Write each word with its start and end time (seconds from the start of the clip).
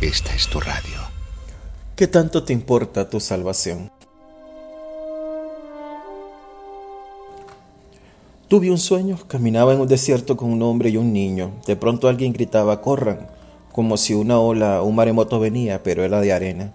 Esta 0.00 0.34
es 0.34 0.48
tu 0.48 0.60
radio. 0.60 0.98
¿Qué 1.96 2.06
tanto 2.06 2.44
te 2.44 2.52
importa 2.52 3.08
tu 3.08 3.20
salvación? 3.20 3.90
Tuve 8.48 8.70
un 8.70 8.78
sueño, 8.78 9.18
caminaba 9.26 9.74
en 9.74 9.80
un 9.80 9.88
desierto 9.88 10.36
con 10.36 10.50
un 10.50 10.62
hombre 10.62 10.88
y 10.88 10.96
un 10.96 11.12
niño. 11.12 11.52
De 11.66 11.76
pronto 11.76 12.08
alguien 12.08 12.32
gritaba, 12.32 12.80
corran, 12.80 13.28
como 13.72 13.96
si 13.96 14.14
una 14.14 14.38
ola, 14.38 14.80
un 14.82 14.94
maremoto 14.94 15.38
venía, 15.38 15.82
pero 15.82 16.04
era 16.04 16.20
de 16.20 16.32
arena. 16.32 16.72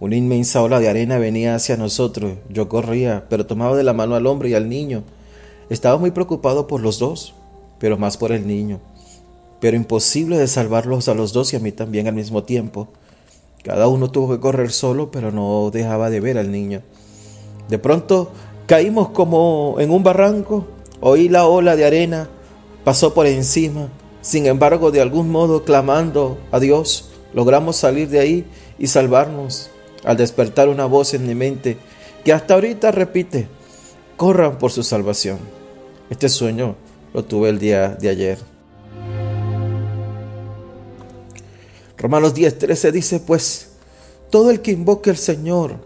Una 0.00 0.16
inmensa 0.16 0.60
ola 0.60 0.80
de 0.80 0.88
arena 0.88 1.18
venía 1.18 1.54
hacia 1.54 1.76
nosotros. 1.76 2.34
Yo 2.50 2.68
corría, 2.68 3.24
pero 3.30 3.46
tomaba 3.46 3.76
de 3.76 3.84
la 3.84 3.94
mano 3.94 4.14
al 4.14 4.26
hombre 4.26 4.50
y 4.50 4.54
al 4.54 4.68
niño. 4.68 5.04
Estaba 5.70 5.96
muy 5.96 6.10
preocupado 6.10 6.66
por 6.66 6.82
los 6.82 6.98
dos, 6.98 7.34
pero 7.78 7.96
más 7.96 8.16
por 8.18 8.32
el 8.32 8.46
niño. 8.46 8.80
Pero 9.64 9.78
imposible 9.78 10.36
de 10.36 10.46
salvarlos 10.46 11.08
a 11.08 11.14
los 11.14 11.32
dos 11.32 11.54
y 11.54 11.56
a 11.56 11.58
mí 11.58 11.72
también 11.72 12.06
al 12.06 12.12
mismo 12.12 12.42
tiempo. 12.44 12.88
Cada 13.62 13.88
uno 13.88 14.10
tuvo 14.10 14.34
que 14.34 14.38
correr 14.38 14.70
solo, 14.70 15.10
pero 15.10 15.32
no 15.32 15.70
dejaba 15.72 16.10
de 16.10 16.20
ver 16.20 16.36
al 16.36 16.52
niño. 16.52 16.82
De 17.70 17.78
pronto 17.78 18.30
caímos 18.66 19.08
como 19.08 19.76
en 19.78 19.90
un 19.90 20.02
barranco 20.02 20.66
Oí 21.00 21.30
la 21.30 21.46
ola 21.46 21.76
de 21.76 21.86
arena, 21.86 22.28
pasó 22.84 23.14
por 23.14 23.26
encima. 23.26 23.88
Sin 24.20 24.44
embargo, 24.44 24.90
de 24.90 25.00
algún 25.00 25.30
modo, 25.30 25.64
clamando 25.64 26.36
a 26.52 26.60
Dios, 26.60 27.08
logramos 27.32 27.76
salir 27.76 28.10
de 28.10 28.20
ahí 28.20 28.44
y 28.78 28.88
salvarnos. 28.88 29.70
Al 30.04 30.18
despertar 30.18 30.68
una 30.68 30.84
voz 30.84 31.14
en 31.14 31.26
mi 31.26 31.34
mente 31.34 31.78
que 32.22 32.34
hasta 32.34 32.52
ahorita 32.52 32.92
repite, 32.92 33.48
corran 34.18 34.58
por 34.58 34.72
su 34.72 34.82
salvación. 34.82 35.38
Este 36.10 36.28
sueño 36.28 36.76
lo 37.14 37.24
tuve 37.24 37.48
el 37.48 37.58
día 37.58 37.88
de 37.88 38.10
ayer. 38.10 38.53
Romanos 42.04 42.34
10:13 42.34 42.92
dice, 42.92 43.18
pues, 43.18 43.68
todo 44.28 44.50
el 44.50 44.60
que 44.60 44.72
invoque 44.72 45.08
al 45.08 45.16
Señor, 45.16 45.76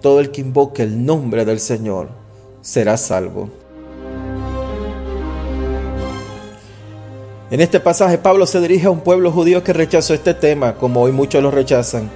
todo 0.00 0.20
el 0.20 0.30
que 0.30 0.40
invoque 0.40 0.84
el 0.84 1.04
nombre 1.04 1.44
del 1.44 1.58
Señor, 1.58 2.06
será 2.60 2.96
salvo. 2.96 3.50
En 7.50 7.60
este 7.60 7.80
pasaje 7.80 8.16
Pablo 8.16 8.46
se 8.46 8.60
dirige 8.60 8.86
a 8.86 8.90
un 8.90 9.00
pueblo 9.00 9.32
judío 9.32 9.64
que 9.64 9.72
rechazó 9.72 10.14
este 10.14 10.34
tema, 10.34 10.76
como 10.76 11.02
hoy 11.02 11.10
muchos 11.10 11.42
lo 11.42 11.50
rechazan, 11.50 12.08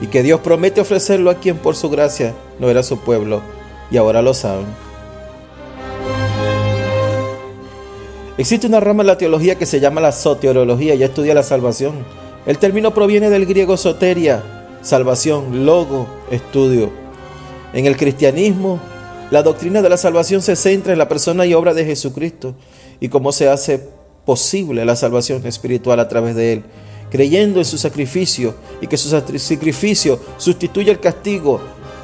y 0.00 0.06
que 0.06 0.22
Dios 0.22 0.38
promete 0.38 0.80
ofrecerlo 0.80 1.30
a 1.30 1.40
quien 1.40 1.58
por 1.58 1.74
su 1.74 1.90
gracia 1.90 2.32
no 2.60 2.70
era 2.70 2.84
su 2.84 3.00
pueblo, 3.00 3.40
y 3.90 3.96
ahora 3.96 4.22
lo 4.22 4.34
saben. 4.34 4.66
Existe 8.38 8.68
una 8.68 8.78
rama 8.78 9.02
en 9.02 9.08
la 9.08 9.18
teología 9.18 9.58
que 9.58 9.66
se 9.66 9.80
llama 9.80 10.00
la 10.00 10.12
soteriología 10.12 10.94
y 10.94 11.02
estudia 11.02 11.34
la 11.34 11.42
salvación. 11.42 12.21
El 12.44 12.58
término 12.58 12.92
proviene 12.92 13.30
del 13.30 13.46
griego 13.46 13.76
soteria, 13.76 14.42
salvación, 14.82 15.64
logo, 15.64 16.08
estudio. 16.28 16.90
En 17.72 17.86
el 17.86 17.96
cristianismo, 17.96 18.80
la 19.30 19.44
doctrina 19.44 19.80
de 19.80 19.88
la 19.88 19.96
salvación 19.96 20.42
se 20.42 20.56
centra 20.56 20.92
en 20.92 20.98
la 20.98 21.08
persona 21.08 21.46
y 21.46 21.54
obra 21.54 21.72
de 21.72 21.84
Jesucristo 21.84 22.56
y 22.98 23.08
cómo 23.08 23.30
se 23.30 23.48
hace 23.48 23.88
posible 24.26 24.84
la 24.84 24.96
salvación 24.96 25.46
espiritual 25.46 26.00
a 26.00 26.08
través 26.08 26.34
de 26.34 26.52
Él, 26.52 26.64
creyendo 27.10 27.60
en 27.60 27.64
su 27.64 27.78
sacrificio 27.78 28.56
y 28.80 28.88
que 28.88 28.96
su 28.96 29.08
sacrificio 29.08 30.18
sustituye 30.36 30.90
el 30.90 30.98
castigo 30.98 31.60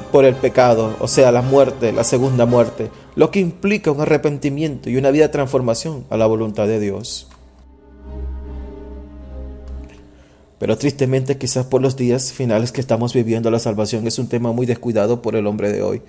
por 0.09 0.23
el 0.23 0.35
pecado, 0.35 0.95
o 1.01 1.07
sea, 1.09 1.33
la 1.33 1.41
muerte, 1.41 1.91
la 1.91 2.05
segunda 2.05 2.45
muerte, 2.45 2.89
lo 3.15 3.29
que 3.29 3.41
implica 3.41 3.91
un 3.91 4.01
arrepentimiento 4.01 4.89
y 4.89 4.95
una 4.95 5.11
vida 5.11 5.25
de 5.25 5.33
transformación 5.33 6.05
a 6.09 6.15
la 6.15 6.27
voluntad 6.27 6.65
de 6.65 6.79
Dios. 6.79 7.27
Pero 10.59 10.77
tristemente 10.77 11.37
quizás 11.37 11.65
por 11.65 11.81
los 11.81 11.95
días 11.95 12.31
finales 12.33 12.71
que 12.71 12.81
estamos 12.81 13.13
viviendo 13.13 13.49
la 13.49 13.59
salvación 13.59 14.05
es 14.05 14.19
un 14.19 14.27
tema 14.27 14.51
muy 14.51 14.65
descuidado 14.65 15.21
por 15.21 15.35
el 15.35 15.47
hombre 15.47 15.71
de 15.71 15.81
hoy. 15.81 16.01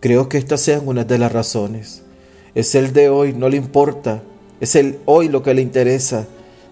Creo 0.00 0.28
que 0.28 0.38
estas 0.38 0.60
sean 0.60 0.86
una 0.86 1.04
de 1.04 1.18
las 1.18 1.32
razones. 1.32 2.02
Es 2.54 2.74
el 2.74 2.92
de 2.92 3.08
hoy, 3.08 3.32
no 3.32 3.48
le 3.48 3.56
importa 3.56 4.22
es 4.60 4.76
el 4.76 4.98
hoy 5.06 5.28
lo 5.28 5.42
que 5.42 5.54
le 5.54 5.62
interesa, 5.62 6.26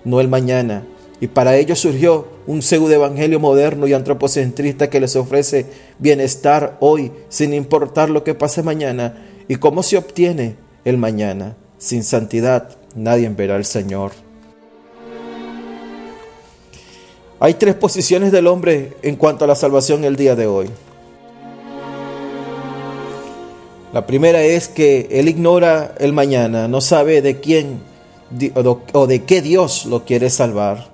no 0.04 0.20
el 0.20 0.28
mañana. 0.28 0.86
Y 1.20 1.28
para 1.28 1.56
ello 1.56 1.74
surgió 1.74 2.28
un 2.46 2.62
pseudo 2.62 2.92
evangelio 2.92 3.40
moderno 3.40 3.86
y 3.86 3.94
antropocentrista 3.94 4.88
que 4.88 5.00
les 5.00 5.16
ofrece 5.16 5.66
bienestar 5.98 6.76
hoy, 6.80 7.10
sin 7.28 7.54
importar 7.54 8.10
lo 8.10 8.22
que 8.22 8.34
pase 8.34 8.62
mañana. 8.62 9.16
¿Y 9.48 9.56
cómo 9.56 9.82
se 9.82 9.96
obtiene 9.96 10.56
el 10.84 10.98
mañana? 10.98 11.56
Sin 11.78 12.04
santidad 12.04 12.76
nadie 12.94 13.28
verá 13.30 13.56
al 13.56 13.64
Señor. 13.64 14.27
Hay 17.40 17.54
tres 17.54 17.76
posiciones 17.76 18.32
del 18.32 18.48
hombre 18.48 18.94
en 19.02 19.14
cuanto 19.14 19.44
a 19.44 19.48
la 19.48 19.54
salvación 19.54 20.02
el 20.02 20.16
día 20.16 20.34
de 20.34 20.48
hoy. 20.48 20.68
La 23.92 24.06
primera 24.06 24.42
es 24.42 24.66
que 24.66 25.06
él 25.12 25.28
ignora 25.28 25.94
el 26.00 26.12
mañana, 26.12 26.66
no 26.66 26.80
sabe 26.80 27.22
de 27.22 27.38
quién 27.38 27.80
o 28.92 29.06
de 29.06 29.22
qué 29.22 29.40
Dios 29.40 29.86
lo 29.86 30.04
quiere 30.04 30.30
salvar. 30.30 30.88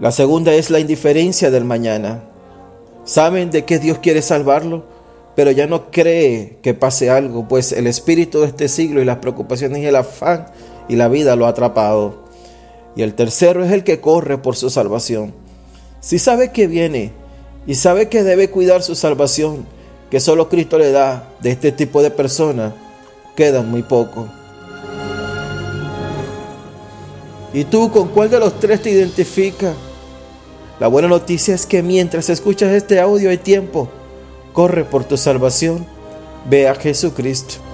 La 0.00 0.12
segunda 0.12 0.54
es 0.54 0.70
la 0.70 0.78
indiferencia 0.78 1.50
del 1.50 1.64
mañana. 1.64 2.22
Saben 3.04 3.50
de 3.50 3.64
qué 3.64 3.80
Dios 3.80 3.98
quiere 3.98 4.22
salvarlo, 4.22 4.84
pero 5.34 5.50
ya 5.50 5.66
no 5.66 5.90
cree 5.90 6.58
que 6.62 6.74
pase 6.74 7.10
algo, 7.10 7.48
pues 7.48 7.72
el 7.72 7.88
espíritu 7.88 8.40
de 8.40 8.46
este 8.46 8.68
siglo 8.68 9.02
y 9.02 9.04
las 9.04 9.16
preocupaciones 9.16 9.82
y 9.82 9.86
el 9.86 9.96
afán 9.96 10.46
y 10.88 10.94
la 10.94 11.08
vida 11.08 11.34
lo 11.34 11.46
ha 11.46 11.50
atrapado. 11.50 12.27
Y 12.98 13.02
el 13.04 13.14
tercero 13.14 13.64
es 13.64 13.70
el 13.70 13.84
que 13.84 14.00
corre 14.00 14.38
por 14.38 14.56
su 14.56 14.70
salvación. 14.70 15.32
Si 16.00 16.18
sabe 16.18 16.50
que 16.50 16.66
viene 16.66 17.12
y 17.64 17.76
sabe 17.76 18.08
que 18.08 18.24
debe 18.24 18.50
cuidar 18.50 18.82
su 18.82 18.96
salvación, 18.96 19.66
que 20.10 20.18
solo 20.18 20.48
Cristo 20.48 20.78
le 20.78 20.90
da 20.90 21.28
de 21.40 21.52
este 21.52 21.70
tipo 21.70 22.02
de 22.02 22.10
personas, 22.10 22.72
quedan 23.36 23.70
muy 23.70 23.84
poco. 23.84 24.26
¿Y 27.54 27.62
tú 27.66 27.88
con 27.92 28.08
cuál 28.08 28.30
de 28.30 28.40
los 28.40 28.58
tres 28.58 28.82
te 28.82 28.90
identificas? 28.90 29.76
La 30.80 30.88
buena 30.88 31.06
noticia 31.06 31.54
es 31.54 31.66
que 31.66 31.84
mientras 31.84 32.28
escuchas 32.28 32.72
este 32.72 32.98
audio 32.98 33.30
hay 33.30 33.38
tiempo. 33.38 33.88
Corre 34.52 34.84
por 34.84 35.04
tu 35.04 35.16
salvación. 35.16 35.86
Ve 36.50 36.66
a 36.66 36.74
Jesucristo. 36.74 37.67